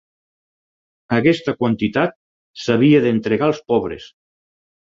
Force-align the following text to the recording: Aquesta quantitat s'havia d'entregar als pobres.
Aquesta 1.17 1.53
quantitat 1.59 2.17
s'havia 2.63 3.05
d'entregar 3.07 3.51
als 3.53 3.63
pobres. 3.71 4.13